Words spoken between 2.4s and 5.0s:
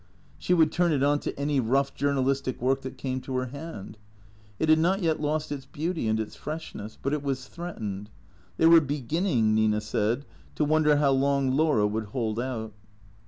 work that came to her hand. It had